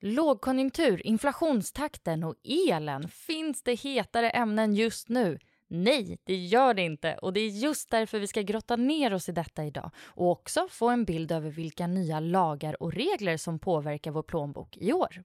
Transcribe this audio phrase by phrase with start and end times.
[0.00, 3.08] Lågkonjunktur, inflationstakten och elen.
[3.08, 5.38] Finns det hetare ämnen just nu?
[5.68, 9.28] Nej, det gör det inte och det är just därför vi ska grotta ner oss
[9.28, 13.58] i detta idag och också få en bild över vilka nya lagar och regler som
[13.58, 15.22] påverkar vår plånbok i år.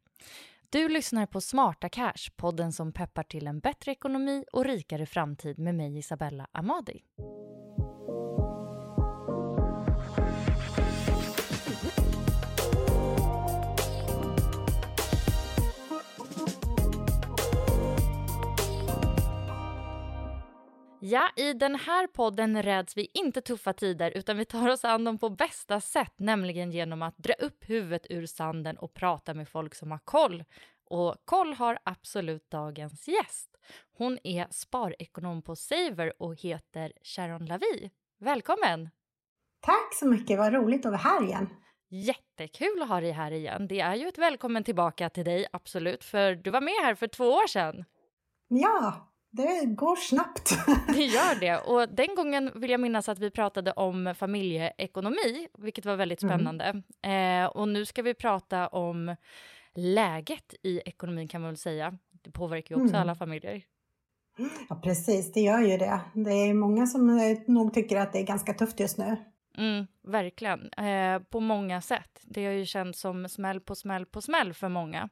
[0.69, 5.59] Du lyssnar på Smarta Cash, podden som peppar till en bättre ekonomi och rikare framtid
[5.59, 7.01] med mig Isabella Amadi.
[21.03, 25.03] Ja, i den här podden räds vi inte tuffa tider utan vi tar oss an
[25.03, 29.49] dem på bästa sätt, nämligen genom att dra upp huvudet ur sanden och prata med
[29.49, 30.43] folk som har koll.
[30.85, 33.57] Och koll har absolut dagens gäst.
[33.97, 37.91] Hon är sparekonom på Saver och heter Sharon Lavi.
[38.19, 38.89] Välkommen!
[39.59, 41.49] Tack så mycket, vad roligt att vara här igen.
[41.89, 43.67] Jättekul att ha dig här igen.
[43.67, 47.07] Det är ju ett välkommen tillbaka till dig, absolut, för du var med här för
[47.07, 47.85] två år sedan.
[48.47, 50.49] Ja, det går snabbt.
[50.87, 51.57] Det gör det.
[51.67, 56.83] Och den gången vill jag minnas att vi pratade om familjeekonomi, vilket var väldigt spännande.
[57.01, 57.43] Mm.
[57.43, 59.15] Eh, och nu ska vi prata om
[59.75, 61.97] läget i ekonomin kan man väl säga.
[62.23, 63.01] Det påverkar ju också mm.
[63.01, 63.61] alla familjer.
[64.69, 66.01] Ja, precis, det gör ju det.
[66.13, 69.17] Det är många som nog tycker att det är ganska tufft just nu.
[69.57, 72.19] Mm, verkligen, eh, på många sätt.
[72.23, 75.09] Det har ju känts som smäll på smäll på smäll för många.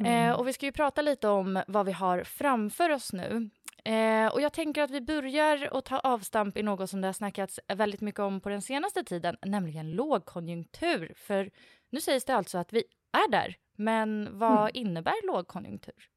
[0.00, 0.30] Mm.
[0.30, 3.50] Eh, och vi ska ju prata lite om vad vi har framför oss nu.
[3.84, 7.12] Eh, och jag tänker att vi börjar att ta avstamp i något som det har
[7.12, 11.12] snackats väldigt mycket om på den senaste tiden, nämligen lågkonjunktur.
[11.16, 11.50] För
[11.90, 14.70] nu sägs det alltså att vi är där, men vad mm.
[14.74, 16.15] innebär lågkonjunktur?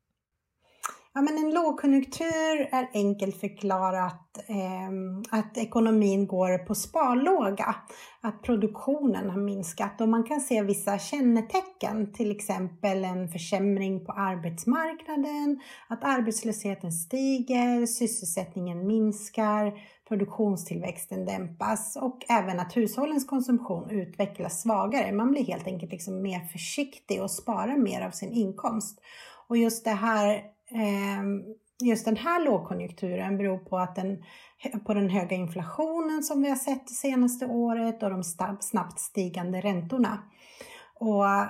[1.14, 7.75] Ja, men en lågkonjunktur är enkelt förklarat eh, att ekonomin går på sparlåga,
[8.22, 14.12] att produktionen har minskat och man kan se vissa kännetecken, till exempel en försämring på
[14.12, 19.74] arbetsmarknaden, att arbetslösheten stiger, sysselsättningen minskar,
[20.08, 25.12] produktionstillväxten dämpas och även att hushållens konsumtion utvecklas svagare.
[25.12, 29.00] Man blir helt enkelt liksom mer försiktig och sparar mer av sin inkomst.
[29.48, 31.44] Och just det här Ehm,
[31.84, 34.24] just den här lågkonjunkturen beror på, att den,
[34.85, 38.24] på den höga inflationen som vi har sett det senaste året och de
[38.59, 40.24] snabbt stigande räntorna.
[41.00, 41.46] Och eh,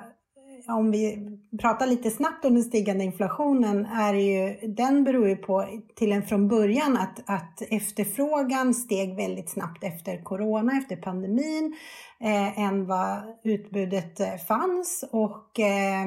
[0.67, 1.17] om vi
[1.61, 5.65] pratar lite snabbt om den stigande inflationen, är ju, den beror ju på
[5.95, 11.75] till en från början att, att efterfrågan steg väldigt snabbt efter corona, efter pandemin,
[12.19, 15.05] eh, än vad utbudet eh, fanns.
[15.11, 16.05] och eh,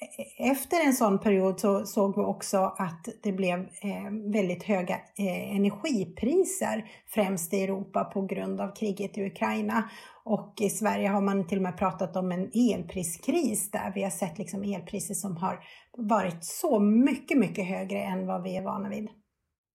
[0.00, 4.94] E-, efter en sån period så såg vi också att det blev eh, väldigt höga
[4.94, 9.90] eh, energipriser, främst i Europa på grund av kriget i Ukraina.
[10.24, 14.10] Och i Sverige har man till och med pratat om en elpriskris där vi har
[14.10, 15.60] sett liksom elpriser som har
[15.96, 19.08] varit så mycket, mycket högre än vad vi är vana vid.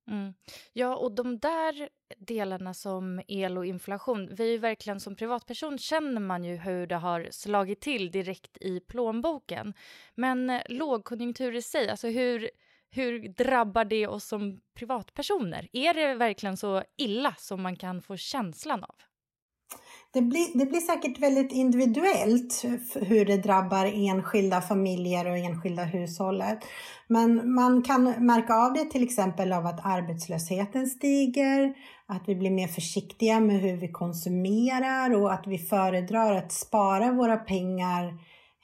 [0.08, 0.34] Mm.
[0.74, 5.78] Ja, och de där delarna som el och inflation, vi är ju verkligen som privatperson
[5.78, 9.74] känner man ju hur det har slagit till direkt i plånboken.
[10.16, 12.50] Men eh, lågkonjunktur i sig, alltså hur,
[12.90, 15.70] hur drabbar det oss som privatpersoner?
[15.74, 18.96] Är det verkligen så illa som man kan få känslan av?
[20.14, 22.66] Det blir, det blir säkert väldigt individuellt
[22.96, 26.60] hur det drabbar enskilda familjer och enskilda hushållet.
[27.08, 31.74] Men man kan märka av det till exempel av att arbetslösheten stiger,
[32.06, 37.12] att vi blir mer försiktiga med hur vi konsumerar och att vi föredrar att spara
[37.12, 38.14] våra pengar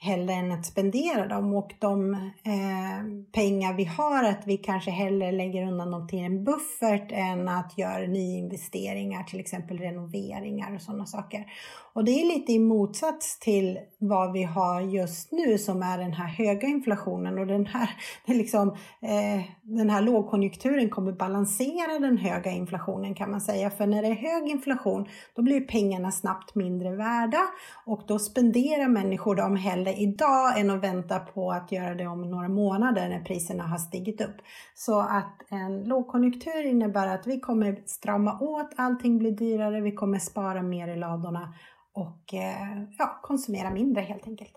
[0.02, 5.32] hellre än att spendera dem och de eh, pengar vi har att vi kanske hellre
[5.32, 11.06] lägger undan dem till en buffert än att göra nyinvesteringar, till exempel renoveringar och sådana
[11.06, 11.46] saker.
[11.92, 16.12] Och det är lite i motsats till vad vi har just nu som är den
[16.12, 17.90] här höga inflationen och den här,
[18.24, 18.68] liksom,
[19.02, 23.70] eh, den här lågkonjunkturen kommer balansera den höga inflationen kan man säga.
[23.70, 27.42] För när det är hög inflation då blir pengarna snabbt mindre värda
[27.86, 32.30] och då spenderar människor dem hellre idag än att vänta på att göra det om
[32.30, 34.36] några månader när priserna har stigit upp.
[34.74, 40.18] Så att en lågkonjunktur innebär att vi kommer strama åt, allting blir dyrare, vi kommer
[40.18, 41.54] spara mer i ladorna
[41.92, 44.52] och eh, ja, konsumera mindre helt enkelt.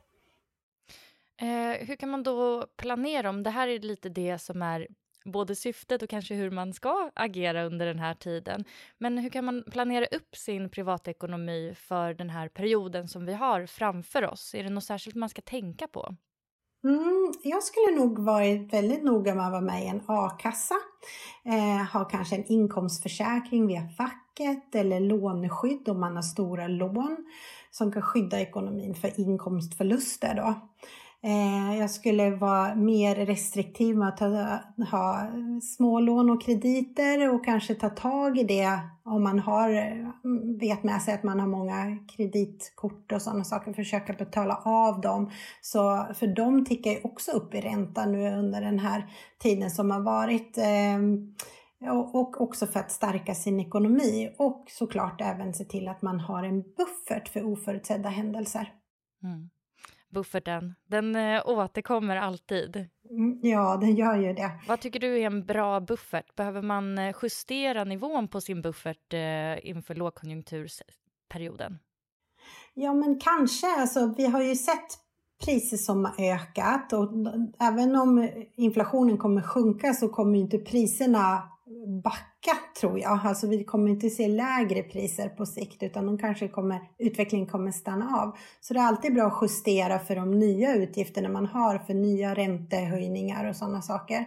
[1.42, 4.88] Eh, hur kan man då planera om det här är lite det som är
[5.26, 8.64] både syftet och kanske hur man ska agera under den här tiden.
[8.98, 13.66] Men hur kan man planera upp sin privatekonomi för den här perioden som vi har
[13.66, 14.56] framför oss?
[14.56, 16.16] Är det något särskilt man ska tänka på?
[16.84, 20.76] Mm, jag skulle nog varit väldigt noga med att vara med i en a-kassa.
[21.46, 23.90] Eh, ha kanske en inkomstförsäkring via
[24.38, 27.18] facket eller låneskydd om man har stora lån
[27.72, 30.36] som kan skydda ekonomin för inkomstförluster.
[30.36, 30.56] Då.
[31.28, 34.60] Eh, jag skulle vara mer restriktiv med att ta,
[34.92, 35.32] ha
[35.62, 39.70] smålån och krediter och kanske ta tag i det om man har,
[40.60, 45.32] vet med sig att man har många kreditkort och sådana saker, försöka betala av dem.
[45.62, 49.06] Så, för de tickar ju också upp i ränta nu under den här
[49.40, 50.58] tiden som har varit.
[50.58, 51.34] Ehm,
[51.90, 56.44] och också för att stärka sin ekonomi och såklart även se till att man har
[56.44, 58.74] en buffert för oförutsedda händelser.
[59.24, 59.50] Mm
[60.14, 60.76] bufferten.
[60.88, 62.76] Den eh, återkommer alltid.
[63.10, 64.52] Mm, ja, den gör ju det.
[64.68, 66.36] Vad tycker du är en bra buffert?
[66.36, 71.80] Behöver man eh, justera nivån på sin buffert eh, inför lågkonjunkturperioden?
[72.74, 73.68] Ja, men kanske.
[73.68, 75.00] Alltså, vi har ju sett
[75.46, 77.10] priser som har ökat och
[77.60, 81.50] även om inflationen kommer sjunka så kommer inte priserna
[82.04, 83.20] backa tror jag.
[83.24, 87.72] Alltså vi kommer inte se lägre priser på sikt utan de kanske kommer, utvecklingen kommer
[87.72, 88.38] stanna av.
[88.62, 92.34] Så det är alltid bra att justera för de nya utgifterna man har för nya
[92.34, 94.26] räntehöjningar och sådana saker.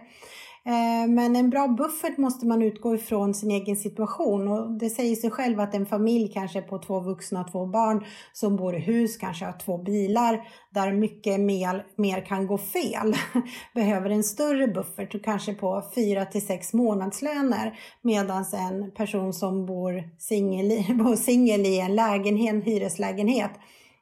[0.67, 5.15] Eh, men en bra buffert måste man utgå ifrån sin egen situation och det säger
[5.15, 8.79] sig själv att en familj kanske på två vuxna och två barn som bor i
[8.79, 13.15] hus, kanske har två bilar där mycket mer, mer kan gå fel
[13.73, 19.65] behöver en större buffert och kanske på fyra till sex månadslöner medan en person som
[19.65, 23.51] bor singel i en lägenhet, en hyreslägenhet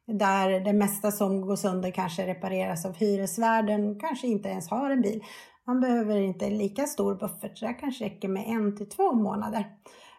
[0.08, 5.02] där det mesta som går sönder kanske repareras av hyresvärden, kanske inte ens har en
[5.02, 5.24] bil.
[5.68, 9.14] Man behöver inte en lika stor buffert, så det kanske räcker med en till två
[9.14, 9.66] månader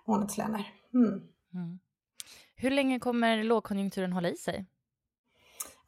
[0.04, 0.72] månadslöner.
[0.94, 1.08] Mm.
[1.54, 1.78] Mm.
[2.56, 4.66] Hur länge kommer lågkonjunkturen hålla i sig?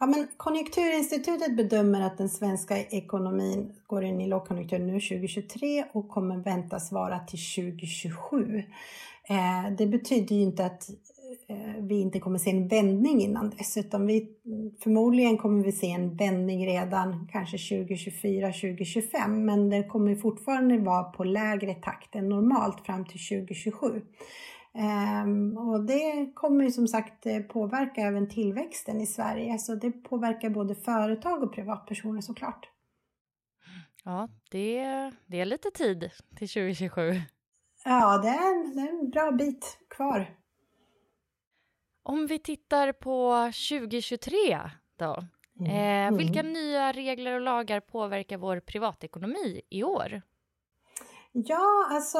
[0.00, 6.08] Ja, men Konjunkturinstitutet bedömer att den svenska ekonomin går in i lågkonjunktur nu 2023 och
[6.08, 8.62] kommer väntas vara till 2027.
[9.28, 10.90] Eh, det betyder ju inte att
[11.80, 14.28] vi inte kommer se en vändning innan dess utan vi,
[14.82, 21.05] förmodligen kommer vi se en vändning redan kanske 2024, 2025 men det kommer fortfarande vara
[21.05, 23.86] på lägre takt än normalt fram till 2027.
[23.86, 24.03] Um,
[24.74, 29.91] ehm, och det kommer ju som sagt eh, påverka även tillväxten i Sverige så det
[29.91, 32.69] påverkar både företag och privatpersoner såklart.
[34.05, 34.84] Ja, det,
[35.26, 37.12] det är lite tid till 2027.
[37.84, 40.38] Ja, det är, det är en bra bit kvar.
[42.08, 44.60] Om vi tittar på 2023
[44.98, 45.24] då.
[45.60, 45.70] Mm.
[45.70, 46.17] Eh, mm.
[46.17, 50.22] vilka nya regler och lagar påverkar vår privatekonomi i år?
[51.32, 52.19] Ja, alltså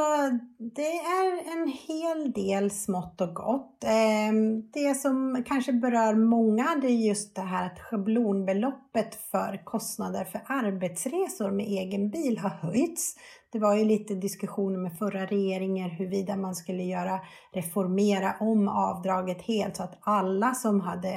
[0.59, 3.85] det är en hel del smått och gott.
[3.85, 10.25] Ehm, det som kanske berör många det är just det här att schablonbeloppet för kostnader
[10.25, 13.15] för arbetsresor med egen bil har höjts.
[13.53, 17.21] Det var ju lite diskussioner med förra regeringen huruvida man skulle göra,
[17.53, 21.15] reformera om avdraget helt så att alla som hade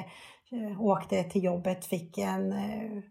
[0.51, 3.03] eh, åkte till jobbet fick en eh,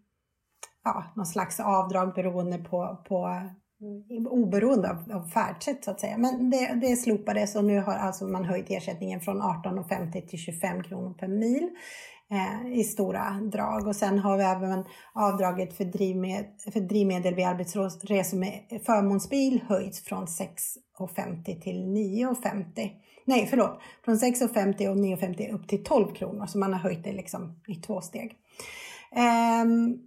[0.84, 6.18] ja, någon slags avdrag beroende på, på eh, oberoende av, av färdsätt så att säga.
[6.18, 10.82] Men det, det slopades och nu har alltså man höjt ersättningen från 18,50 till 25
[10.82, 11.70] kronor per mil
[12.30, 13.86] eh, i stora drag.
[13.86, 20.04] Och sen har vi även avdraget för drivmedel, för drivmedel vid arbetsresor med förmånsbil höjts
[20.04, 22.90] från 6,50 till 9,50
[23.30, 23.80] Nej, förlåt.
[24.04, 26.46] Från 6,50 och 9,50 upp till 12 kronor.
[26.46, 28.36] Så man har höjt det liksom i två steg.
[29.12, 29.98] Ehm,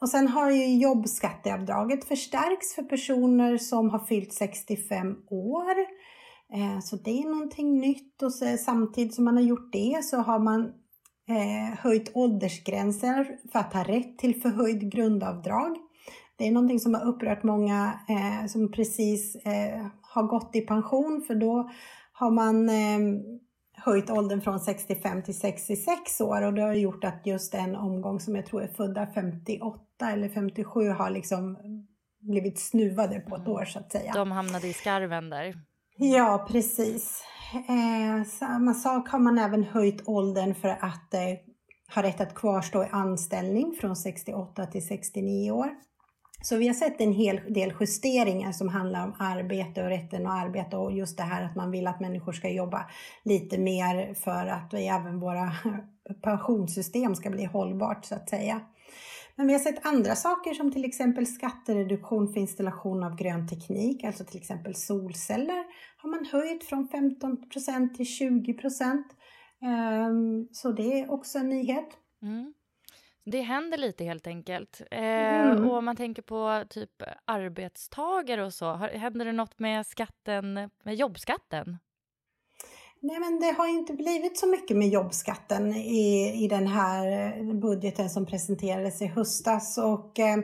[0.00, 5.74] och sen har ju jobbskatteavdraget förstärkts för personer som har fyllt 65 år.
[6.54, 10.16] Eh, så det är någonting nytt och så, samtidigt som man har gjort det så
[10.16, 10.72] har man
[11.28, 15.76] eh, höjt åldersgränser för att ha rätt till förhöjd grundavdrag.
[16.36, 21.24] Det är någonting som har upprört många eh, som precis eh, har gått i pension
[21.26, 21.70] för då
[22.12, 22.98] har man eh,
[23.76, 28.20] höjt åldern från 65 till 66 år och det har gjort att just en omgång
[28.20, 29.80] som jag tror är födda 58
[30.12, 31.58] eller 57 har liksom
[32.20, 33.52] blivit snuvade på ett mm.
[33.52, 34.12] år så att säga.
[34.12, 35.54] De hamnade i skarven där.
[35.96, 37.24] Ja, precis.
[37.52, 41.20] Eh, samma sak har man även höjt åldern för att eh,
[41.94, 45.70] ha rätt att kvarstå i anställning från 68 till 69 år.
[46.42, 50.44] Så vi har sett en hel del justeringar som handlar om arbete och rätten att
[50.44, 52.90] arbeta och just det här att man vill att människor ska jobba
[53.22, 55.52] lite mer för att även våra
[56.22, 58.60] pensionssystem ska bli hållbart så att säga.
[59.36, 64.04] Men vi har sett andra saker som till exempel skattereduktion för installation av grön teknik,
[64.04, 65.64] alltså till exempel solceller
[65.96, 69.04] har man höjt från 15% till 20%
[69.62, 71.88] ehm, Så det är också en nyhet.
[72.22, 72.54] Mm.
[73.24, 74.82] Det händer lite helt enkelt.
[74.90, 75.66] Eh, mm.
[75.66, 80.94] Och om man tänker på typ arbetstagare och så, händer det något med skatten, med
[80.94, 81.78] jobbskatten?
[83.06, 88.10] Nej, men det har inte blivit så mycket med jobbskatten i, i den här budgeten
[88.10, 89.78] som presenterades i höstas.
[89.78, 90.36] Och eh,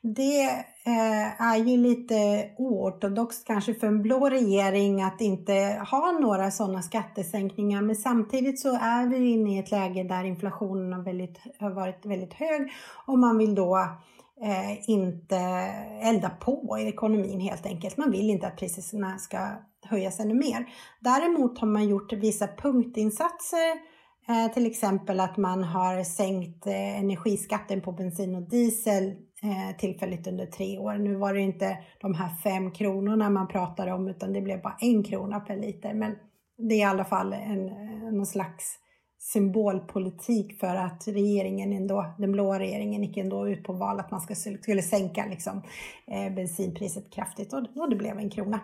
[0.00, 0.42] det
[0.84, 6.82] eh, är ju lite oortodoxt kanske för en blå regering att inte ha några sådana
[6.82, 7.82] skattesänkningar.
[7.82, 12.06] Men samtidigt så är vi inne i ett läge där inflationen har, väldigt, har varit
[12.06, 12.72] väldigt hög
[13.06, 13.76] och man vill då
[14.42, 15.36] eh, inte
[16.02, 17.96] elda på i ekonomin helt enkelt.
[17.96, 19.38] Man vill inte att priserna ska
[19.88, 20.66] höjas ännu mer.
[21.00, 23.72] Däremot har man gjort vissa punktinsatser,
[24.28, 30.26] eh, till exempel att man har sänkt eh, energiskatten på bensin och diesel eh, tillfälligt
[30.26, 30.94] under tre år.
[30.94, 34.76] Nu var det inte de här fem kronorna man pratade om utan det blev bara
[34.80, 35.94] en krona per liter.
[35.94, 36.16] Men
[36.58, 38.78] det är i alla fall en, eh, någon slags
[39.32, 44.20] symbolpolitik för att regeringen ändå, den blåa regeringen gick ändå ut på val att man
[44.20, 45.62] ska, skulle sänka liksom,
[46.06, 48.60] eh, bensinpriset kraftigt och, och det blev en krona.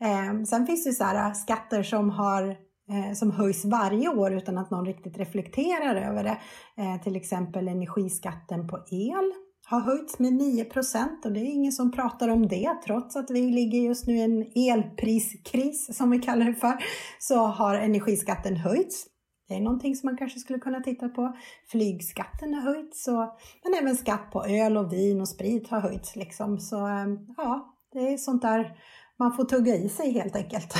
[0.00, 2.48] Eh, sen finns det så här eh, skatter som har
[2.90, 6.38] eh, som höjs varje år utan att någon riktigt reflekterar över det.
[6.82, 9.32] Eh, till exempel energiskatten på el
[9.66, 12.70] har höjts med 9% och det är ingen som pratar om det.
[12.86, 14.42] Trots att vi ligger just nu i en
[14.78, 16.84] elpriskris som vi kallar det för
[17.18, 19.06] så har energiskatten höjts.
[19.48, 21.36] Det är någonting som man kanske skulle kunna titta på.
[21.66, 26.16] Flygskatten har höjts, så, men även skatt på öl och vin och sprit har höjts.
[26.16, 26.58] Liksom.
[26.58, 28.78] Så ehm, ja, det är sånt där
[29.18, 30.74] man får tugga i sig helt enkelt.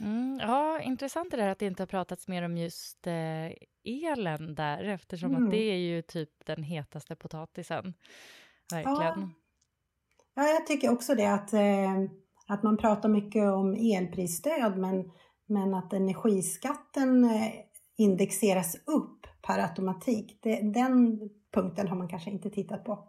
[0.00, 3.52] Mm, ja, intressant det där att det inte har pratats mer om just eh,
[3.84, 5.44] elen där, eftersom mm.
[5.44, 7.94] att det är ju typ den hetaste potatisen.
[8.72, 9.32] Verkligen.
[10.34, 12.02] Ja, ja jag tycker också det att, eh,
[12.46, 15.12] att man pratar mycket om elprisstöd, men,
[15.46, 17.52] men att energiskatten eh,
[17.96, 20.38] indexeras upp per automatik.
[20.42, 21.20] Det, den
[21.54, 23.08] punkten har man kanske inte tittat på.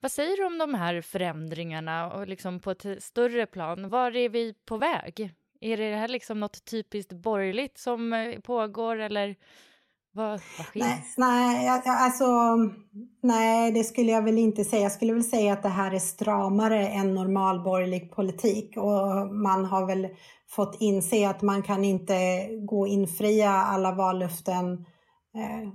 [0.00, 3.88] Vad säger du om de här förändringarna och liksom på ett större plan?
[3.88, 5.34] Var är vi på väg?
[5.60, 9.36] Är det här liksom något typiskt borgerligt som eh, pågår eller
[10.14, 10.80] vad, vad sker?
[10.80, 12.24] Nej, nej, alltså,
[13.22, 14.82] nej, det skulle jag väl inte säga.
[14.82, 19.64] Jag skulle väl säga att det här är stramare än normal borgerlig politik och man
[19.64, 20.08] har väl
[20.48, 24.72] fått inse att man kan inte gå och infria alla vallöften
[25.34, 25.68] eh,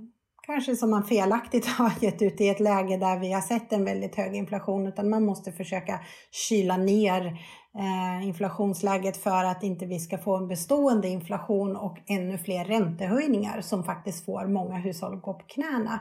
[0.46, 3.84] kanske som man felaktigt har gett ut i ett läge där vi har sett en
[3.84, 6.00] väldigt hög inflation utan man måste försöka
[6.48, 7.32] kyla ner eh,
[7.78, 13.60] Eh, inflationsläget för att inte vi ska få en bestående inflation och ännu fler räntehöjningar
[13.60, 16.00] som faktiskt får många hushåll att gå på knäna.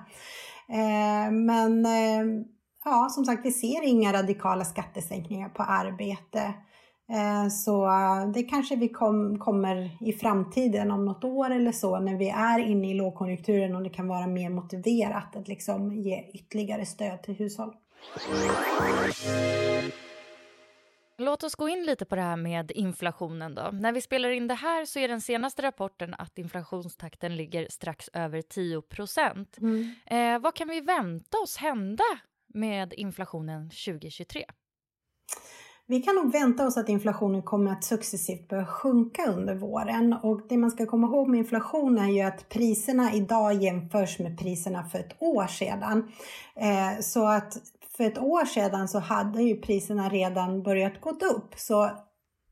[0.70, 2.44] Eh, men eh,
[2.86, 6.54] ja, som sagt, vi ser inga radikala skattesänkningar på arbete.
[7.52, 7.90] Så
[8.34, 12.60] det kanske vi kom, kommer i framtiden om något år eller så när vi är
[12.60, 17.36] inne i lågkonjunkturen och det kan vara mer motiverat att liksom ge ytterligare stöd till
[17.36, 17.74] hushåll.
[21.20, 23.70] Låt oss gå in lite på det här med inflationen då.
[23.74, 28.10] När vi spelar in det här så är den senaste rapporten att inflationstakten ligger strax
[28.14, 29.58] över 10 procent.
[29.58, 29.96] Mm.
[30.06, 32.04] Eh, vad kan vi vänta oss hända
[32.48, 34.46] med inflationen 2023?
[35.86, 40.16] Vi kan nog vänta oss att inflationen kommer att successivt börja sjunka under våren.
[40.24, 44.38] Och det man ska komma ihåg med inflation är ju att priserna idag jämförs med
[44.40, 46.12] priserna för ett år sedan.
[46.56, 47.58] Eh, så att
[48.00, 51.54] för ett år sedan så hade ju priserna redan börjat gått upp.
[51.58, 51.92] Så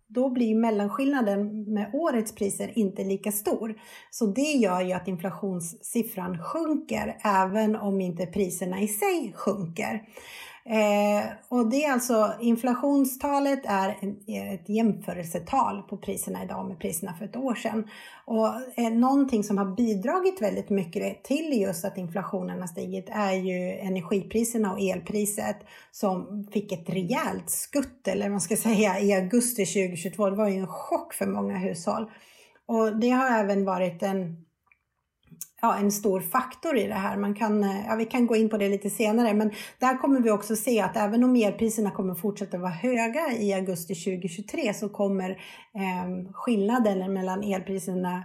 [0.08, 3.76] då blir mellanskillnaden med årets priser inte lika stor.
[4.12, 10.02] Så det gör ju att inflationssiffran sjunker även om inte priserna i sig sjunker.
[10.70, 13.90] Eh, och det är alltså inflationstalet är
[14.54, 17.90] ett jämförelsetal på priserna idag med priserna för ett år sedan.
[18.26, 23.34] Och eh, någonting som har bidragit väldigt mycket till just att inflationen har stigit är
[23.34, 25.58] ju energipriserna och elpriset
[25.92, 30.30] som fick ett rejält skutt, eller man ska säga, i augusti 2022.
[30.30, 32.12] Det var ju en chock för många hushåll.
[32.66, 34.47] Och det har även varit en
[35.62, 37.18] ja, en stor faktor i det här.
[37.18, 40.20] Man kan, eh, ja, vi kan gå in på det lite senare, men där kommer
[40.20, 44.90] vi också se att även om elpriserna kommer fortsätta vara höga i augusti 2023 så
[44.90, 48.24] kommer eh, skillnaden mellan elpriserna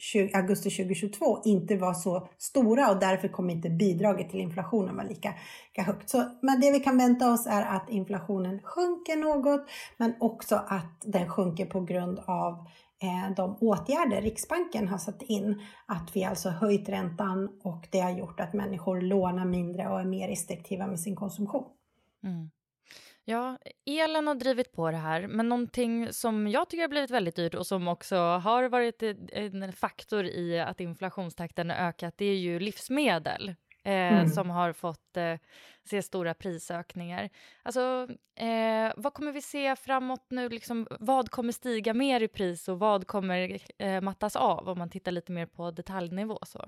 [0.00, 5.06] 20, augusti 2022 inte vara så stora och därför kommer inte bidraget till inflationen vara
[5.06, 5.34] lika,
[5.68, 6.10] lika högt.
[6.10, 11.02] Så, men det vi kan vänta oss är att inflationen sjunker något, men också att
[11.04, 12.66] den sjunker på grund av
[13.02, 15.62] Eh, de åtgärder Riksbanken har satt in.
[15.86, 20.04] Att vi alltså höjt räntan och det har gjort att människor lånar mindre och är
[20.04, 21.64] mer restriktiva med sin konsumtion.
[22.24, 22.50] Mm.
[23.24, 27.36] Ja, elen har drivit på det här, men någonting som jag tycker har blivit väldigt
[27.36, 29.02] dyrt och som också har varit
[29.32, 33.54] en faktor i att inflationstakten har ökat, det är ju livsmedel
[33.84, 34.28] eh, mm.
[34.28, 35.34] som har fått eh,
[35.84, 37.30] se stora prisökningar.
[37.62, 40.48] Alltså, eh, vad kommer vi se framåt nu?
[40.48, 44.90] Liksom, vad kommer stiga mer i pris och vad kommer eh, mattas av om man
[44.90, 46.38] tittar lite mer på detaljnivå?
[46.42, 46.64] Så?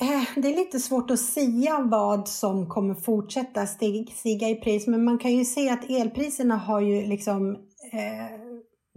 [0.00, 5.04] Eh, det är lite svårt att säga vad som kommer fortsätta stiga i pris, men
[5.04, 7.56] man kan ju se att elpriserna har ju liksom
[7.92, 8.49] eh,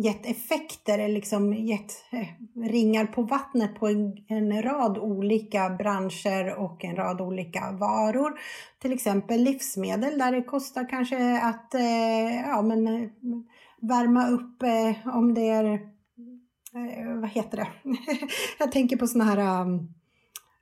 [0.03, 2.27] gett effekter, liksom gett eh,
[2.69, 8.39] ringar på vattnet på en, en, rad olika branscher och en rad olika varor.
[8.81, 13.09] Till exempel livsmedel där det kostar kanske att eh, ja, men, eh,
[13.81, 17.67] värma upp eh, om det är, eh, vad heter det?
[18.59, 19.93] Jag tänker på såna här um,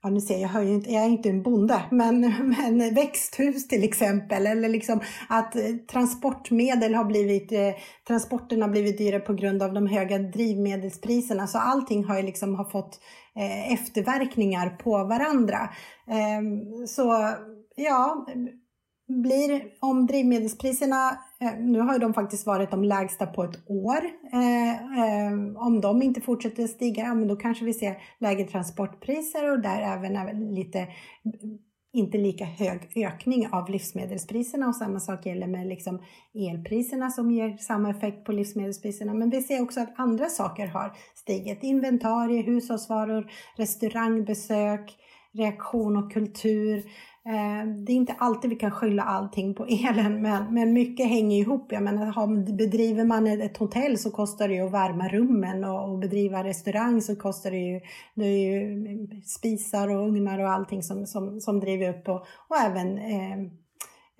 [0.03, 2.19] ja nu ser jag, jag, är inte, jag är inte en bonde, men,
[2.57, 4.47] men växthus till exempel.
[4.47, 7.71] Eller liksom att eh, transportmedel har blivit, eh,
[8.07, 11.47] transporterna har blivit dyrare på grund av de höga drivmedelspriserna.
[11.47, 12.99] Så allting har ju liksom har fått
[13.35, 15.69] eh, efterverkningar på varandra.
[16.07, 17.33] Eh, så
[17.75, 18.25] ja,
[19.11, 24.01] blir, om drivmedelspriserna, eh, nu har ju de faktiskt varit de lägsta på ett år,
[24.33, 29.51] eh, eh, om de inte fortsätter stiga, ja, men då kanske vi ser lägre transportpriser
[29.51, 30.87] och där även lite
[31.93, 36.01] inte lika hög ökning av livsmedelspriserna och samma sak gäller med liksom
[36.33, 39.13] elpriserna som ger samma effekt på livsmedelspriserna.
[39.13, 41.63] Men vi ser också att andra saker har stigit.
[41.63, 44.97] Inventarier, hushållsvaror, restaurangbesök,
[45.33, 46.83] reaktion och kultur.
[47.25, 51.37] Eh, det är inte alltid vi kan skylla allting på elen, men, men mycket hänger
[51.37, 51.71] ihop.
[51.71, 55.99] Jag menar, bedriver man ett hotell så kostar det ju att värma rummen och, och
[55.99, 57.81] bedriva restaurang så kostar det ju,
[58.15, 62.25] det är ju mm, spisar och ugnar och allting som, som, som driver upp och,
[62.47, 63.39] och även eh,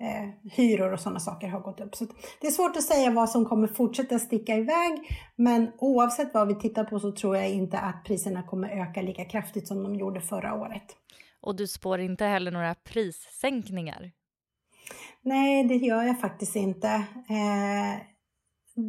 [0.02, 1.94] eh, hyror och sådana saker har gått upp.
[1.94, 2.06] Så
[2.40, 6.54] det är svårt att säga vad som kommer fortsätta sticka iväg, men oavsett vad vi
[6.54, 10.20] tittar på så tror jag inte att priserna kommer öka lika kraftigt som de gjorde
[10.20, 10.96] förra året.
[11.42, 14.12] Och du spår inte heller några prissänkningar?
[15.22, 16.88] Nej, det gör jag faktiskt inte.
[17.28, 18.02] Eh,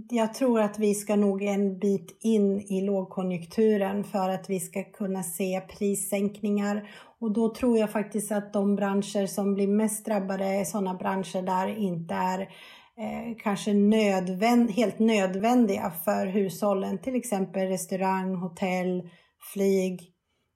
[0.10, 4.84] jag tror att vi ska nog en bit in i lågkonjunkturen för att vi ska
[4.84, 6.90] kunna se prissänkningar.
[7.20, 11.42] Och då tror jag faktiskt att de branscher som blir mest drabbade är sådana branscher
[11.42, 16.98] där inte är eh, kanske nödvänd, helt nödvändiga för hushållen.
[16.98, 19.10] Till exempel restaurang, hotell,
[19.54, 20.13] flyg,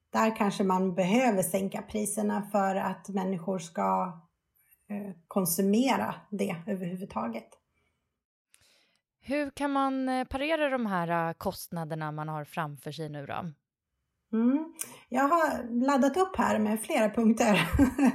[0.10, 4.20] där kanske man behöver sänka priserna för att människor ska
[4.90, 7.48] eh, konsumera det överhuvudtaget.
[9.22, 13.52] Hur kan man eh, parera de här eh, kostnaderna man har framför sig nu då?
[14.34, 14.66] Mm.
[15.10, 17.70] Jag har laddat upp här med flera punkter.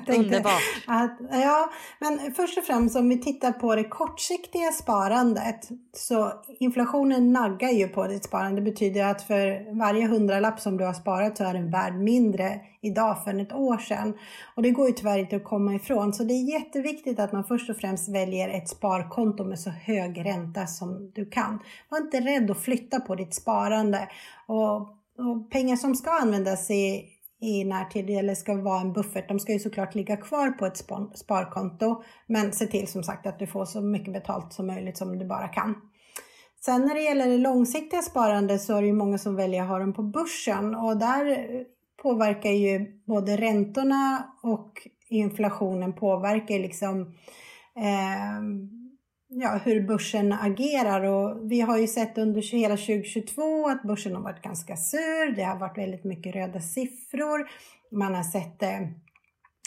[0.19, 0.63] Underbart.
[0.87, 1.71] Att, ja,
[2.01, 7.89] men först och främst om vi tittar på det kortsiktiga sparandet så inflationen naggar ju
[7.89, 8.61] på ditt sparande.
[8.61, 12.61] Det betyder att för varje hundralapp som du har sparat så är den värd mindre
[12.81, 14.15] idag för ett år sedan.
[14.57, 16.13] Och det går ju tyvärr inte att komma ifrån.
[16.13, 20.25] Så det är jätteviktigt att man först och främst väljer ett sparkonto med så hög
[20.25, 21.59] ränta som du kan.
[21.89, 24.09] Var inte rädd att flytta på ditt sparande.
[24.47, 27.05] Och och pengar som ska användas i,
[27.41, 30.77] i närtid eller ska vara en buffert, de ska ju såklart ligga kvar på ett
[31.15, 32.03] sparkonto.
[32.27, 35.27] Men se till som sagt att du får så mycket betalt som möjligt som du
[35.27, 35.75] bara kan.
[36.65, 39.69] Sen när det gäller det långsiktiga sparandet så är det ju många som väljer att
[39.69, 41.47] ha dem på börsen och där
[42.03, 47.01] påverkar ju både räntorna och inflationen påverkar liksom
[47.77, 48.43] eh,
[49.35, 54.23] ja, hur börsen agerar och vi har ju sett under hela 2022 att börsen har
[54.23, 55.37] varit ganska sur.
[55.37, 57.49] Det har varit väldigt mycket röda siffror.
[57.91, 58.81] Man har sett eh,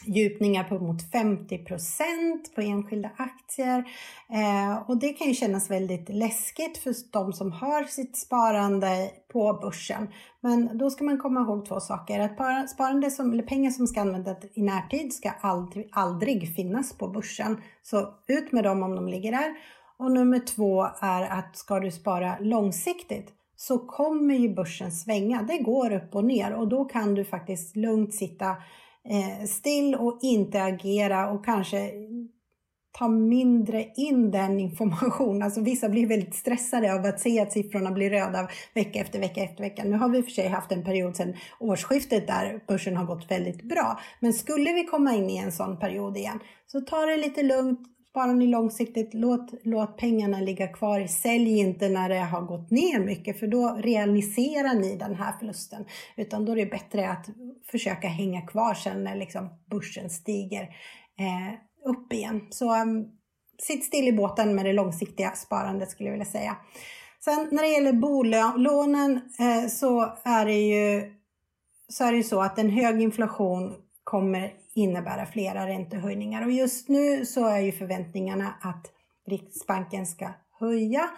[0.08, 3.84] djupningar på mot 50% på enskilda aktier.
[4.30, 9.54] Eh, och det kan ju kännas väldigt läskigt för de som har sitt sparande på
[9.54, 10.08] börsen.
[10.42, 12.20] Men då ska man komma ihåg två saker.
[12.20, 17.08] Att sparande som, eller pengar som ska användas i närtid ska aldrig, aldrig finnas på
[17.08, 17.62] börsen.
[17.84, 19.56] Så ut med dem om de ligger där.
[19.98, 25.42] Och nummer två är att ska du spara långsiktigt så kommer ju börsen svänga.
[25.42, 28.56] Det går upp och ner och då kan du faktiskt lugnt sitta
[29.10, 31.92] Eh, still och inte agera och kanske
[32.98, 35.42] ta mindre in den informationen.
[35.42, 39.44] Alltså vissa blir väldigt stressade av att se att siffrorna blir röda vecka efter vecka
[39.44, 39.84] efter vecka.
[39.84, 43.64] Nu har vi för sig haft en period sedan årsskiftet där börsen har gått väldigt
[43.64, 44.00] bra.
[44.20, 47.80] Men skulle vi komma in i en sån period igen, så ta det lite lugnt,
[48.16, 51.08] Sparar ni långsiktigt, låt, låt pengarna ligga kvar.
[51.08, 55.86] Sälj inte när det har gått ner mycket för då realiserar ni den här förlusten.
[56.18, 57.30] Utan då är det bättre att
[57.72, 60.64] försöka hänga kvar sen när liksom börsen stiger
[61.20, 61.54] eh,
[61.90, 62.48] upp igen.
[62.50, 63.08] Så um,
[63.58, 66.58] sitt still i båten med det långsiktiga sparandet skulle jag vilja säga.
[67.20, 71.12] Sen när det gäller bolånen eh, så är det ju
[71.88, 76.46] så är det ju så att en hög inflation kommer innebära flera räntehöjningar.
[76.46, 78.92] Och just nu så är ju förväntningarna att
[79.28, 81.10] Riksbanken ska höja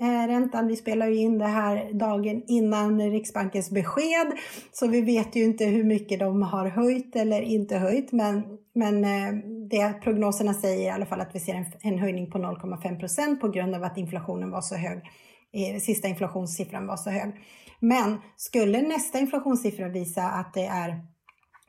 [0.00, 0.66] Eh, räntan.
[0.66, 4.32] Vi spelar ju in det här dagen innan Riksbankens besked,
[4.72, 8.42] så vi vet ju inte hur mycket de har höjt eller inte höjt, men,
[8.74, 9.32] men eh,
[9.70, 13.40] det prognoserna säger i alla fall att vi ser en, en höjning på 0,5 procent
[13.40, 14.98] på grund av att inflationen var så hög.
[15.52, 17.32] Eh, sista inflationssiffran var så hög.
[17.80, 21.00] Men skulle nästa inflationssiffra visa att det är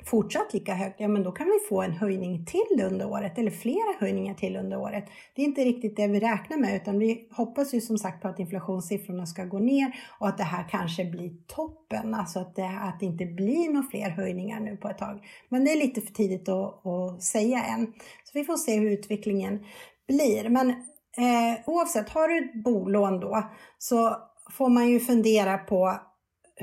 [0.06, 3.52] fortsatt lika högt, ja men då kan vi få en höjning till under året eller
[3.52, 5.06] flera höjningar till under året.
[5.36, 8.28] Det är inte riktigt det vi räknar med utan vi hoppas ju som sagt på
[8.28, 12.80] att inflationssiffrorna ska gå ner och att det här kanske blir toppen, alltså att det,
[12.82, 15.26] att det inte blir några fler höjningar nu på ett tag.
[15.50, 17.94] Men det är lite för tidigt att, att säga än.
[18.24, 19.66] Så vi får se hur utvecklingen
[20.08, 20.50] blir.
[20.50, 24.18] Men eh, oavsett, har du ett bolån då så
[24.52, 26.00] får man ju fundera på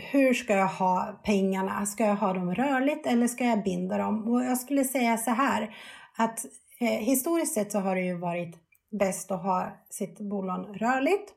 [0.00, 1.86] hur ska jag ha pengarna?
[1.86, 4.28] Ska jag ha dem rörligt eller ska jag binda dem?
[4.28, 5.74] Och jag skulle säga så här
[6.16, 6.44] att
[6.80, 8.56] eh, historiskt sett så har det ju varit
[8.98, 11.34] bäst att ha sitt bolån rörligt.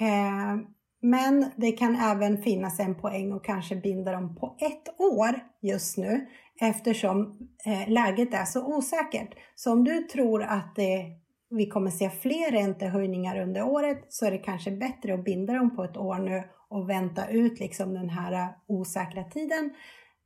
[0.00, 0.56] Eh,
[1.02, 5.96] men det kan även finnas en poäng att kanske binda dem på ett år just
[5.96, 6.26] nu
[6.60, 9.34] eftersom eh, läget är så osäkert.
[9.54, 11.04] Så om du tror att det,
[11.50, 15.76] vi kommer se fler räntehöjningar under året så är det kanske bättre att binda dem
[15.76, 19.70] på ett år nu och vänta ut liksom den här osäkra tiden.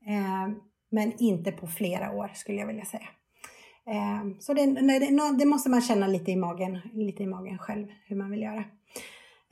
[0.07, 0.49] Eh,
[0.91, 3.09] men inte på flera år skulle jag vilja säga.
[3.87, 7.87] Eh, så det, det, det, måste man känna lite i magen, lite i magen själv
[8.07, 8.65] hur man vill göra.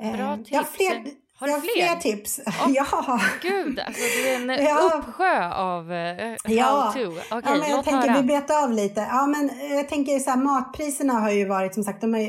[0.03, 0.51] Eh, Bra tips.
[0.51, 1.87] Jag fler, har du fler?
[1.89, 2.41] fler tips.
[2.47, 3.21] Oh, ja.
[3.43, 4.93] Gud, alltså det är en ja.
[4.99, 6.65] uppsjö av uh, ja.
[6.65, 7.09] how to.
[7.09, 8.21] Okay, ja, men jag tänker höra.
[8.21, 9.01] vi betar av lite.
[9.01, 12.21] Ja, men jag tänker så här, matpriserna har ju varit som sagt, de har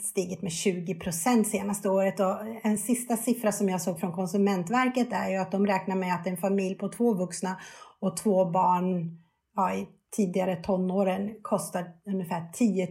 [0.00, 5.12] stigit med 20 procent senaste året och en sista siffra som jag såg från Konsumentverket
[5.12, 7.56] är ju att de räknar med att en familj på två vuxna
[8.00, 9.18] och två barn
[9.56, 12.88] ja, i tidigare tonåren kostar ungefär 10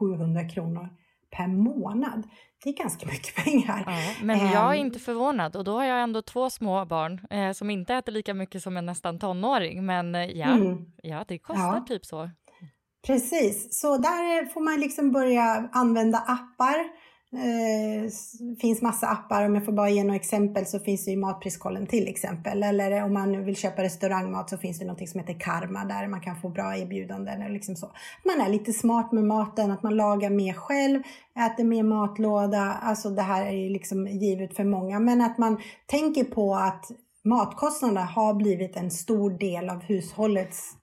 [0.00, 0.88] 700 kronor
[1.36, 2.22] per månad.
[2.64, 3.84] Det är ganska mycket pengar.
[3.86, 4.86] Ja, men jag är ehm.
[4.86, 8.34] inte förvånad och då har jag ändå två små barn eh, som inte äter lika
[8.34, 9.86] mycket som en nästan tonåring.
[9.86, 10.84] Men eh, ja, mm.
[11.02, 11.84] ja det kostar ja.
[11.88, 12.30] typ så.
[13.06, 17.02] Precis, så där får man liksom börja använda appar.
[17.32, 21.10] Det eh, finns massa appar, om jag får bara ge några exempel så finns det
[21.10, 22.62] ju Matpriskollen till exempel.
[22.62, 26.20] Eller om man vill köpa restaurangmat så finns det något som heter Karma där man
[26.20, 27.42] kan få bra erbjudanden.
[27.42, 27.90] Eller liksom så.
[28.24, 31.02] Man är lite smart med maten, att man lagar mer själv,
[31.46, 32.78] äter mer matlåda.
[32.82, 35.00] Alltså det här är ju liksom givet för många.
[35.00, 36.90] Men att man tänker på att
[37.24, 40.76] matkostnaderna har blivit en stor del av hushållets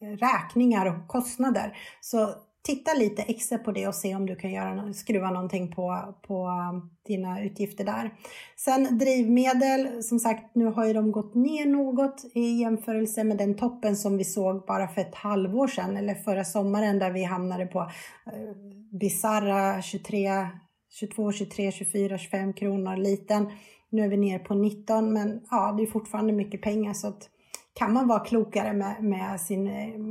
[0.00, 1.76] räkningar och kostnader.
[2.00, 2.34] Så
[2.66, 6.46] titta lite extra på det och se om du kan göra, skruva någonting på, på
[6.46, 8.14] um, dina utgifter där.
[8.56, 13.56] Sen drivmedel, som sagt nu har ju de gått ner något i jämförelse med den
[13.56, 17.66] toppen som vi såg bara för ett halvår sedan eller förra sommaren där vi hamnade
[17.66, 18.56] på eh,
[19.00, 20.48] bizarra 23,
[20.90, 23.50] 22, 23, 24, 25 kronor liten.
[23.90, 27.30] Nu är vi ner på 19 men ja, det är fortfarande mycket pengar så att
[27.78, 29.64] kan man vara klokare med, med, sin,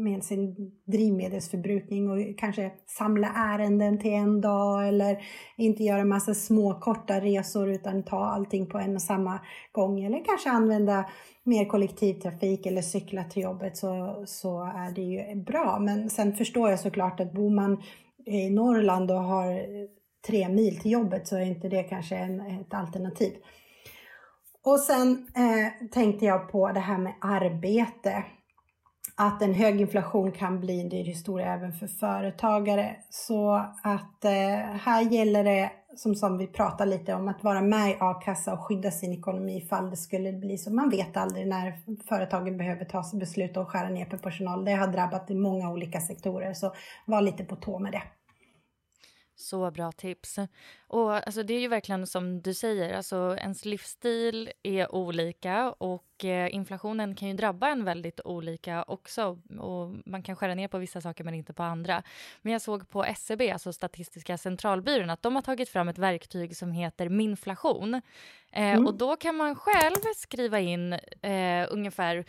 [0.04, 5.24] med sin drivmedelsförbrukning och kanske samla ärenden till en dag eller
[5.58, 9.40] inte göra massa små korta resor utan ta allting på en och samma
[9.72, 11.06] gång eller kanske använda
[11.44, 15.80] mer kollektivtrafik eller cykla till jobbet så, så är det ju bra.
[15.80, 17.84] Men sen förstår jag såklart att bor man
[18.26, 19.60] i Norrland och har
[20.28, 23.34] tre mil till jobbet så är inte det kanske en, ett alternativ.
[24.66, 28.24] Och sen eh, tänkte jag på det här med arbete.
[29.18, 32.96] Att en hög inflation kan bli en dyr historia även för företagare.
[33.10, 37.92] Så att eh, här gäller det, som, som vi pratade lite om, att vara med
[37.92, 40.74] i a-kassa och skydda sin ekonomi ifall det skulle bli så.
[40.74, 44.66] Man vet aldrig när företagen behöver ta beslut och skära ner på personal.
[44.66, 46.74] Det har drabbat i många olika sektorer, så
[47.06, 48.04] var lite på tå med det.
[49.38, 50.40] Så bra tips.
[50.88, 56.26] Och alltså, det är ju verkligen som du säger, alltså, ens livsstil är olika och
[56.26, 59.40] eh, inflationen kan ju drabba en väldigt olika också.
[59.60, 62.04] Och man kan skära ner på vissa saker men inte på andra.
[62.42, 65.98] Men jag såg på SCB, e alltså Statistiska centralbyrån, att de har tagit fram ett
[65.98, 67.94] verktyg som heter Minflation.
[67.94, 68.02] Eh,
[68.52, 68.86] mm.
[68.86, 72.26] Och då kan man själv skriva in eh, ungefär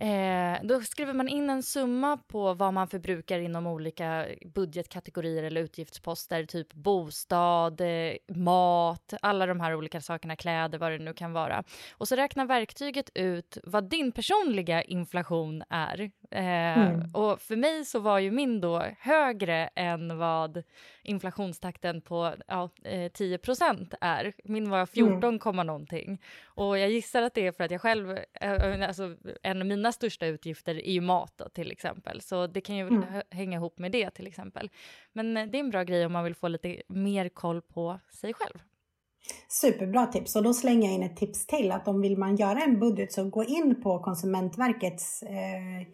[0.00, 5.60] Eh, då skriver man in en summa på vad man förbrukar inom olika budgetkategorier eller
[5.60, 11.32] utgiftsposter, typ bostad, eh, mat, alla de här olika sakerna, kläder, vad det nu kan
[11.32, 11.64] vara.
[11.92, 16.10] Och så räknar verktyget ut vad din personliga inflation är.
[16.30, 17.14] Eh, mm.
[17.14, 20.62] Och för mig så var ju min då högre än vad
[21.02, 22.70] inflationstakten på ja,
[23.12, 24.32] 10 eh, är.
[24.44, 25.66] Min var 14, mm.
[25.66, 26.22] någonting.
[26.44, 29.92] Och jag gissar att det är för att jag själv, eh, alltså en av mina
[29.92, 32.20] största utgifter är ju mat då, till exempel.
[32.20, 33.04] Så det kan ju mm.
[33.30, 34.70] hänga ihop med det till exempel.
[35.12, 38.34] Men det är en bra grej om man vill få lite mer koll på sig
[38.34, 38.58] själv.
[39.48, 42.60] Superbra tips och då slänger jag in ett tips till att om vill man göra
[42.60, 45.86] en budget så gå in på Konsumentverkets eh, eh,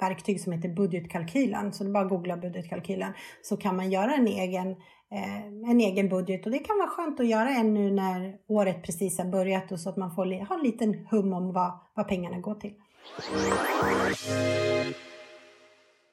[0.00, 1.72] verktyg som heter budgetkalkylen.
[1.72, 4.70] Så det är bara att googla budgetkalkylen så kan man göra en egen,
[5.10, 8.82] eh, en egen budget och det kan vara skönt att göra en nu när året
[8.82, 12.08] precis har börjat och så att man får ha en liten hum om vad, vad
[12.08, 12.74] pengarna går till.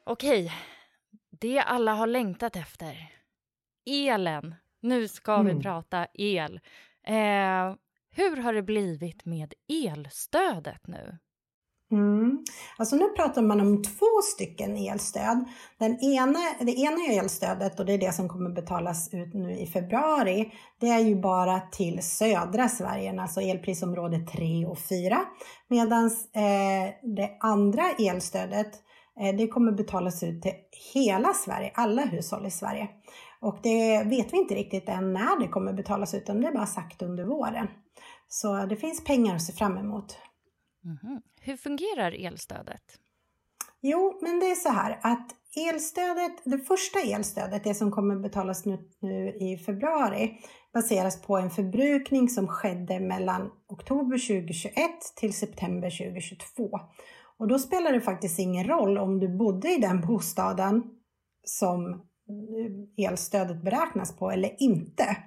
[0.03, 0.51] Okej,
[1.29, 3.11] det alla har längtat efter.
[3.85, 4.55] Elen.
[4.81, 5.57] Nu ska mm.
[5.57, 6.59] vi prata el.
[7.07, 7.75] Eh,
[8.11, 11.17] hur har det blivit med elstödet nu?
[11.91, 12.43] Mm.
[12.77, 15.45] Alltså nu pratar man om två stycken elstöd.
[15.77, 19.67] Den ena, det ena elstödet, och det är det som kommer betalas ut nu i
[19.67, 25.17] februari, det är ju bara till södra Sverige, alltså elprisområde 3 och 4.
[25.67, 28.71] Medan eh, det andra elstödet,
[29.21, 30.53] eh, det kommer betalas ut till
[30.93, 32.89] hela Sverige, alla hushåll i Sverige.
[33.41, 36.53] Och det vet vi inte riktigt än när det kommer betalas ut, utan det är
[36.53, 37.67] bara sagt under våren.
[38.27, 40.17] Så det finns pengar att se fram emot.
[40.85, 41.21] Mm.
[41.41, 42.99] Hur fungerar elstödet?
[43.81, 48.65] Jo, men det är så här att elstödet, det första elstödet, det som kommer betalas
[48.65, 50.39] nu, nu i februari,
[50.73, 54.73] baseras på en förbrukning som skedde mellan oktober 2021
[55.15, 56.79] till september 2022.
[57.37, 60.83] Och då spelar det faktiskt ingen roll om du bodde i den bostaden
[61.43, 62.05] som
[62.97, 65.17] elstödet beräknas på eller inte.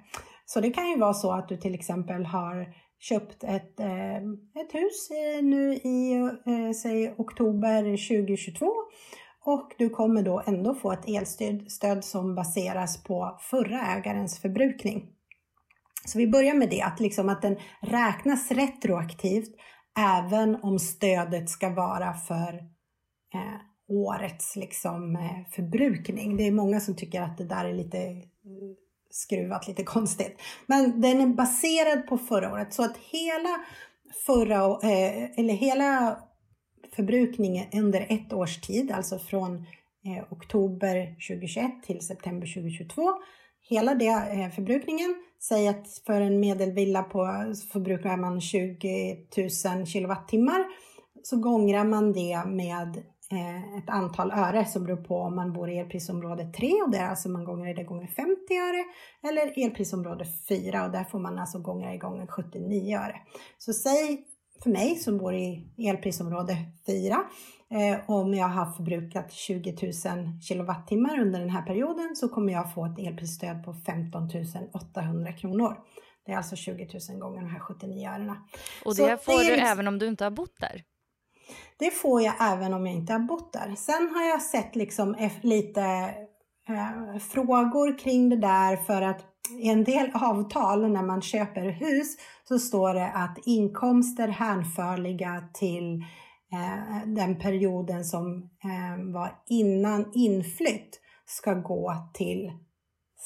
[0.45, 4.17] Så det kan ju vara så att du till exempel har köpt ett, eh,
[4.61, 5.09] ett hus
[5.41, 6.13] nu i
[6.45, 8.65] eh, säg oktober 2022
[9.45, 15.09] och du kommer då ändå få ett elstöd som baseras på förra ägarens förbrukning.
[16.05, 19.55] Så vi börjar med det, att, liksom att den räknas retroaktivt
[19.99, 22.53] även om stödet ska vara för
[23.33, 26.37] eh, årets liksom, eh, förbrukning.
[26.37, 27.97] Det är många som tycker att det där är lite
[29.11, 30.41] skruvat lite konstigt.
[30.65, 33.65] Men den är baserad på förra året så att hela
[34.25, 36.17] förra, eh, eller hela
[36.95, 39.55] förbrukningen under ett års tid, alltså från
[40.05, 43.11] eh, oktober 2021 till september 2022.
[43.69, 49.17] Hela det eh, förbrukningen, säg att för en medelvilla på förbrukar man 20
[49.75, 50.65] 000 kilowattimmar
[51.23, 53.03] så gångrar man det med
[53.77, 57.29] ett antal öre som beror på om man bor i elprisområde 3 och där alltså
[57.29, 58.21] man gånger det gånger 50
[58.55, 58.83] öre
[59.29, 63.15] eller elprisområde 4 och där får man alltså gånger det gånger 79 öre.
[63.57, 64.25] Så säg
[64.63, 67.23] för mig som bor i elprisområde 4
[67.71, 72.73] eh, om jag har förbrukat 20 000 kilowattimmar under den här perioden så kommer jag
[72.73, 74.29] få ett elprisstöd på 15
[74.73, 75.77] 800 kronor.
[76.25, 78.37] Det är alltså 20 000 gånger de här 79 örena.
[78.85, 79.67] Och det så får det du liksom...
[79.71, 80.83] även om du inte har bott där?
[81.77, 83.75] Det får jag även om jag inte har bott där.
[83.75, 85.81] Sen har jag sett liksom lite
[86.69, 89.25] eh, frågor kring det där för att
[89.59, 96.05] i en del avtal när man köper hus så står det att inkomster hänförliga till
[96.53, 102.51] eh, den perioden som eh, var innan inflytt ska gå till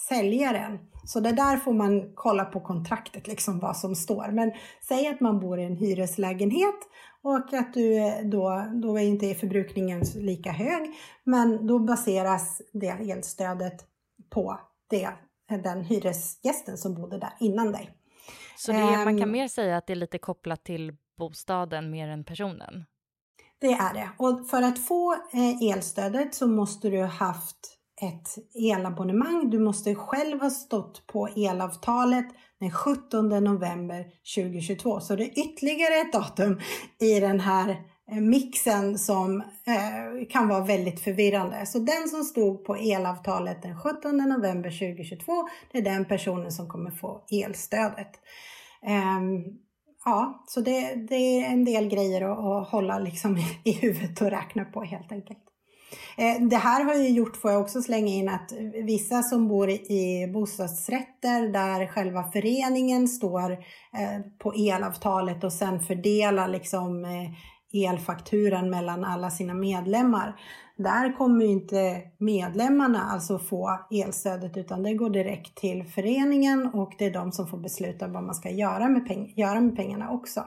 [0.09, 0.79] säljaren.
[1.05, 4.31] Så det där får man kolla på kontraktet, liksom vad som står.
[4.31, 4.51] Men
[4.87, 6.75] säg att man bor i en hyreslägenhet
[7.23, 13.85] och att du då, då är inte förbrukningen lika hög, men då baseras det elstödet
[14.29, 15.09] på det,
[15.63, 17.91] den hyresgästen som bodde där innan dig.
[18.57, 19.31] Så um, man kan ehm.
[19.31, 22.85] mer säga att det är lite kopplat till bostaden mer än personen?
[23.59, 24.09] Det är det.
[24.17, 29.49] Och för att få eh, elstödet så måste du ha haft ett elabonnemang.
[29.49, 32.25] Du måste själv ha stått på elavtalet
[32.59, 34.05] den 17 november
[34.35, 34.99] 2022.
[34.99, 36.59] Så det är ytterligare ett datum
[36.99, 37.69] i den här
[38.11, 41.65] eh, mixen som eh, kan vara väldigt förvirrande.
[41.65, 46.69] Så den som stod på elavtalet den 17 november 2022, det är den personen som
[46.69, 48.11] kommer få elstödet.
[48.85, 49.21] Eh,
[50.05, 54.21] ja, så det, det, är en del grejer att, att hålla liksom i, i huvudet
[54.21, 55.44] och räkna på helt enkelt.
[56.17, 58.51] Eh, det här har ju gjort, får jag också slänga in, att
[58.83, 66.47] vissa som bor i bostadsrätter där själva föreningen står eh, på elavtalet och sen fördelar
[66.47, 67.31] liksom eh,
[67.83, 70.39] elfakturan mellan alla sina medlemmar.
[70.77, 76.93] Där kommer ju inte medlemmarna alltså få elstödet utan det går direkt till föreningen och
[76.97, 80.11] det är de som får besluta vad man ska göra med, peng göra med pengarna
[80.11, 80.39] också.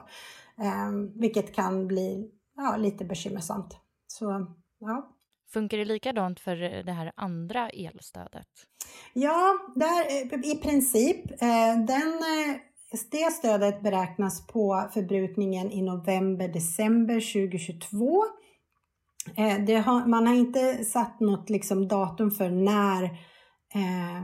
[0.61, 3.77] Eh, vilket kan bli ja, lite bekymmersamt.
[4.07, 4.47] Så
[4.79, 5.15] ja.
[5.53, 8.47] Funkar det likadant för eh, det här andra elstödet?
[9.13, 11.31] Ja, där, eh, i princip.
[11.31, 12.21] Eh, den,
[13.11, 18.23] det stödet beräknas på förbrukningen i november-december 2022.
[19.85, 23.03] Har, man har inte satt något liksom datum för när
[23.73, 24.23] eh,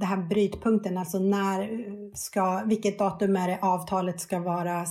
[0.00, 4.86] den här brytpunkten, alltså när eh, ska, vilket datum är det avtalet ska vara,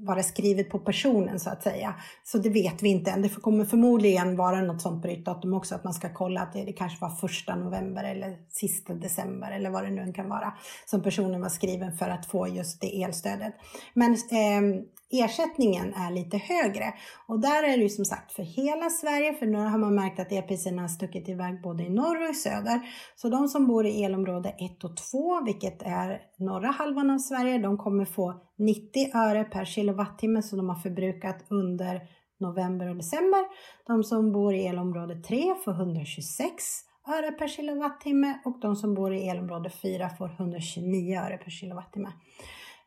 [0.00, 1.94] vara skrivet på personen så att säga.
[2.24, 3.22] Så det vet vi inte än.
[3.22, 6.72] Det kommer förmodligen vara något sånt brytdatum också, att man ska kolla att det, det
[6.72, 10.52] kanske var första november eller sista december eller vad det nu kan vara
[10.86, 13.54] som personen var skriven för att få just det elstödet.
[13.94, 16.94] Men eh, ersättningen är lite högre.
[17.26, 20.20] Och där är det ju som sagt för hela Sverige, för nu har man märkt
[20.20, 22.80] att elpriserna har stuckit iväg både i norr och i söder.
[23.16, 27.58] Så de som bor i elområde 1 och 2, vilket är norra halvan av Sverige,
[27.58, 32.00] de kommer få 90 öre per kilowattimme som de har förbrukat under
[32.40, 33.44] november och december.
[33.86, 36.64] De som bor i elområde 3 får 126
[37.08, 42.12] öre per kilowattimme och de som bor i elområde 4 får 129 öre per kilowattimme.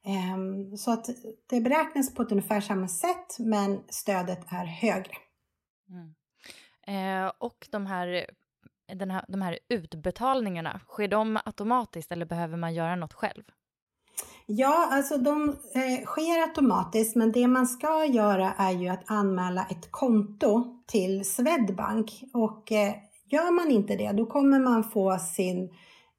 [0.05, 1.09] Ehm, så att
[1.49, 5.13] det beräknas på ett ungefär samma sätt men stödet är högre.
[5.89, 6.15] Mm.
[6.87, 8.29] Eh, och de här,
[8.93, 13.43] den här, de här utbetalningarna, sker de automatiskt eller behöver man göra något själv?
[14.47, 19.65] Ja, alltså de eh, sker automatiskt, men det man ska göra är ju att anmäla
[19.69, 22.23] ett konto till Swedbank.
[22.33, 22.93] Och eh,
[23.25, 25.63] gör man inte det, då kommer man få sin,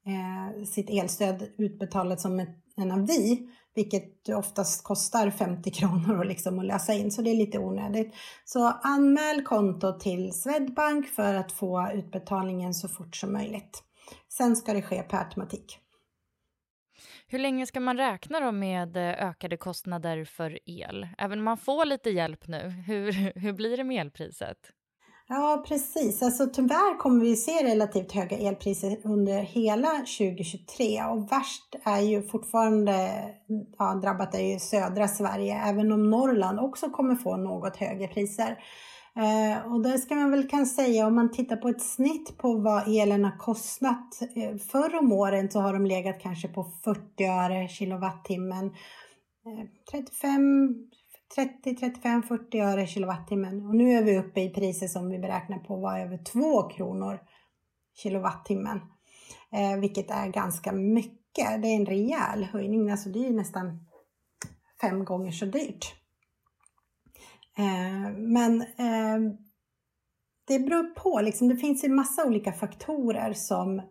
[0.05, 6.65] eh, sitt elstöd utbetalat som ett, en avi vilket oftast kostar 50 kronor liksom att
[6.65, 8.15] lösa in, så det är lite onödigt.
[8.45, 13.83] Så anmäl konto till Swedbank för att få utbetalningen så fort som möjligt.
[14.29, 15.79] Sen ska det ske per automatik.
[17.27, 21.07] Hur länge ska man räkna då med eh, ökade kostnader för el?
[21.17, 24.57] Även om man får lite hjälp nu, hur, hur blir det med elpriset?
[25.29, 26.21] Ja, precis.
[26.21, 32.23] Alltså, tyvärr kommer vi se relativt höga elpriser under hela 2023 och värst är ju
[32.23, 33.09] fortfarande
[33.77, 38.57] ja, drabbat är ju södra Sverige, även om Norrland också kommer få något högre priser.
[39.15, 42.53] Eh, och det ska man väl kan säga om man tittar på ett snitt på
[42.53, 44.21] vad elen har kostat.
[44.35, 48.65] Eh, förr om åren så har de legat kanske på 40 öre kilowattimmen.
[49.45, 50.87] Eh, 35
[51.35, 53.65] 30, 35, 40 öre kilowattimmen.
[53.65, 57.19] Och nu är vi uppe i priser som vi beräknar på var över 2 kronor
[57.95, 58.79] kilowattimmen.
[59.51, 61.61] Eh, vilket är ganska mycket.
[61.61, 62.91] Det är en rejäl höjning.
[62.91, 63.85] Alltså det är nästan
[64.81, 65.95] fem gånger så dyrt.
[67.57, 69.33] Eh, men eh,
[70.47, 71.21] det beror på.
[71.21, 73.81] Liksom, det finns ju massa olika faktorer som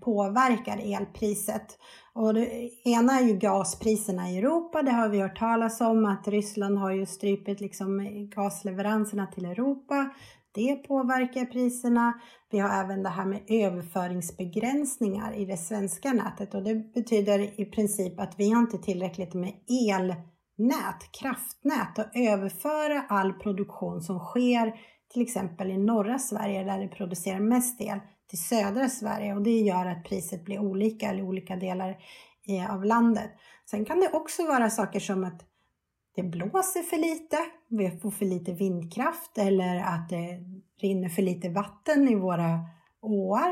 [0.00, 1.78] påverkar elpriset.
[2.14, 4.82] Och det ena är ju gaspriserna i Europa.
[4.82, 10.10] Det har vi hört talas om att Ryssland har ju strypit liksom gasleveranserna till Europa.
[10.54, 12.12] Det påverkar priserna.
[12.50, 17.64] Vi har även det här med överföringsbegränsningar i det svenska nätet och det betyder i
[17.64, 19.52] princip att vi har inte tillräckligt med
[19.90, 24.72] elnät, kraftnät att överföra all produktion som sker
[25.12, 28.00] till exempel i norra Sverige där det producerar mest el
[28.34, 31.96] till södra Sverige och det gör att priset blir olika i olika delar
[32.48, 33.30] eh, av landet.
[33.70, 35.42] Sen kan det också vara saker som att
[36.16, 37.36] det blåser för lite,
[37.68, 40.38] vi får för lite vindkraft eller att det
[40.82, 42.60] rinner för lite vatten i våra
[43.02, 43.50] åar.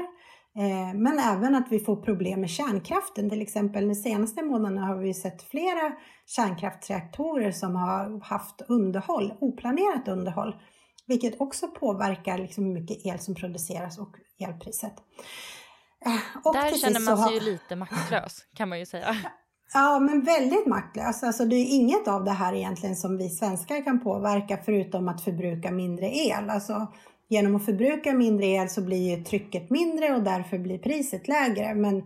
[0.56, 3.30] Eh, men även att vi får problem med kärnkraften.
[3.30, 5.92] Till exempel de senaste månaderna har vi sett flera
[6.26, 10.54] kärnkraftsreaktorer som har haft underhåll, oplanerat underhåll.
[11.06, 14.94] Vilket också påverkar liksom hur mycket el som produceras och elpriset.
[16.06, 17.32] Eh, och Där känner man sig har...
[17.32, 19.16] ju lite maktlös kan man ju säga.
[19.74, 21.22] Ja, men väldigt maktlös.
[21.22, 25.24] Alltså, det är inget av det här egentligen som vi svenskar kan påverka förutom att
[25.24, 26.50] förbruka mindre el.
[26.50, 26.86] Alltså,
[27.28, 31.74] genom att förbruka mindre el så blir trycket mindre och därför blir priset lägre.
[31.74, 32.02] Men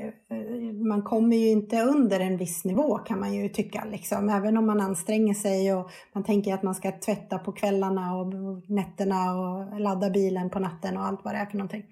[0.00, 3.84] Eh, man kommer ju inte under en viss nivå kan man ju tycka.
[3.90, 4.28] Liksom.
[4.28, 8.32] Även om man anstränger sig och man tänker att man ska tvätta på kvällarna och
[8.70, 11.84] nätterna och ladda bilen på natten och allt vad det är för någonting.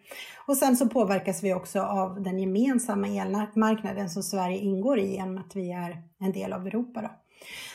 [0.47, 5.39] Och sen så påverkas vi också av den gemensamma elmarknaden som Sverige ingår i genom
[5.39, 7.03] att vi är en del av Europa.
[7.03, 7.11] Då.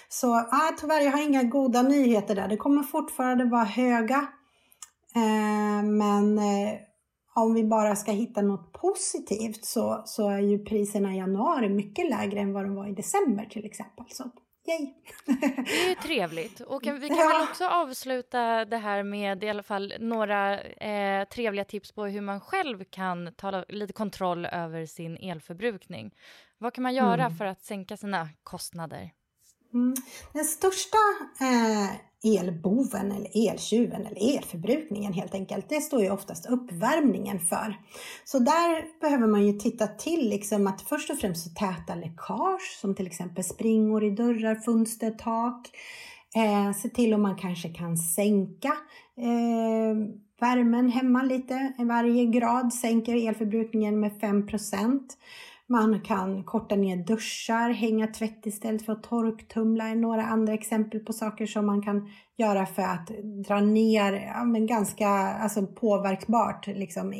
[0.09, 2.47] Så ah, tyvärr, jag har inga goda nyheter där.
[2.47, 4.27] Det kommer fortfarande vara höga
[5.15, 6.73] Eh, men eh,
[7.35, 12.09] om vi bara ska hitta något positivt så, så är ju priserna i januari mycket
[12.09, 14.05] lägre än vad de var i december till exempel.
[14.09, 14.23] Så
[14.67, 14.93] yay!
[15.25, 16.59] Det är ju trevligt.
[16.59, 17.27] Och vi kan ja.
[17.27, 22.21] väl också avsluta det här med i alla fall några eh, trevliga tips på hur
[22.21, 26.15] man själv kan ta lite kontroll över sin elförbrukning.
[26.57, 27.37] Vad kan man göra mm.
[27.37, 29.11] för att sänka sina kostnader?
[29.73, 29.95] Mm.
[30.33, 30.97] Den största
[31.41, 31.89] eh,
[32.23, 37.77] elboven eller eltjuven eller elförbrukningen helt enkelt, det står ju oftast uppvärmningen för.
[38.25, 42.77] Så där behöver man ju titta till liksom att först och främst så täta läckage
[42.81, 45.69] som till exempel springor i dörrar, fönster, tak.
[46.35, 48.71] Eh, se till om man kanske kan sänka
[49.17, 49.95] eh,
[50.39, 51.73] värmen hemma lite.
[51.77, 54.47] Varje grad sänker elförbrukningen med 5
[55.69, 60.99] man kan korta ner duschar, hänga tvätt istället för att torktumla är några andra exempel
[60.99, 62.09] på saker som man kan
[62.39, 63.07] göra för att
[63.47, 67.13] dra ner, ja, men ganska alltså påverkbart liksom,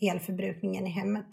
[0.00, 1.26] elförbrukningen i hemmet.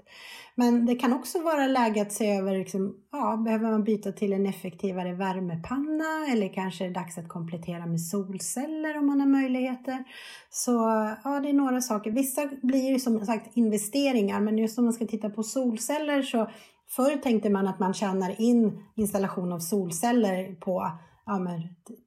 [0.56, 4.34] Men det kan också vara läge att se över, liksom, ja, behöver man byta till
[4.34, 9.28] en effektivare värmepanna eller kanske är det dags att komplettera med solceller om man har
[9.28, 10.04] möjligheter.
[10.50, 10.72] Så
[11.24, 12.12] ja, det är några saker.
[12.12, 16.50] Vissa blir ju som sagt investeringar, men just om man ska titta på solceller så
[16.90, 20.92] förr tänkte man att man tjänar in installation av solceller på
[21.26, 21.62] ja,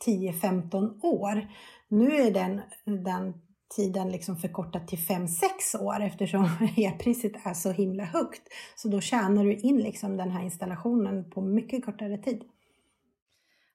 [0.07, 1.49] 10-15 år.
[1.89, 3.35] Nu är den, den
[3.77, 6.45] tiden liksom förkortat till 5-6 år eftersom
[6.77, 8.43] elpriset är så himla högt.
[8.77, 12.45] Så då tjänar du in liksom den här installationen på mycket kortare tid.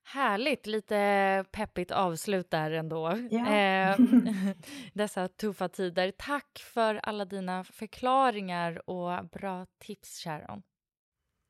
[0.03, 3.17] Härligt, lite peppigt avslut där ändå.
[3.31, 3.55] Ja.
[3.55, 3.97] Eh,
[4.93, 6.11] dessa tuffa tider.
[6.17, 10.61] Tack för alla dina förklaringar och bra tips Sharon.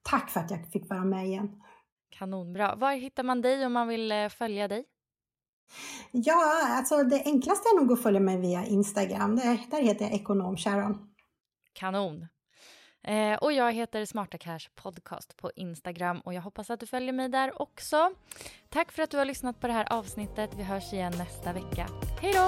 [0.04, 1.62] Tack för att jag fick vara med igen.
[2.12, 2.76] Kanonbra.
[2.76, 4.86] Var hittar man dig om man vill eh, följa dig?
[6.12, 9.36] Ja, alltså det enklaste är nog att följa mig via Instagram.
[9.36, 11.10] Där heter jag Ekonom Sharon.
[11.74, 12.28] Kanon.
[13.04, 17.14] Eh, och jag heter Smarta Cash Podcast på Instagram och jag hoppas att du följer
[17.14, 18.12] mig där också.
[18.70, 20.50] Tack för att du har lyssnat på det här avsnittet.
[20.58, 21.88] Vi hörs igen nästa vecka.
[22.22, 22.48] Hej då!